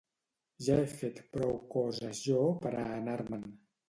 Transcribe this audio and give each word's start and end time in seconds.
Ja 0.67 0.77
he 0.83 0.85
fet 0.93 1.19
prou 1.35 1.53
coses 1.73 2.21
jo 2.29 2.39
pera 2.65 2.87
anar-me'n 2.95 3.45